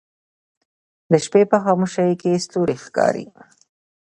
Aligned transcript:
د 1.11 1.13
شپې 1.25 1.41
په 1.51 1.57
خاموشۍ 1.63 2.11
کې 2.21 2.41
ستوری 2.45 2.77
ښکاري 2.85 3.25